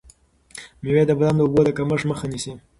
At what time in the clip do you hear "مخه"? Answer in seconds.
2.09-2.25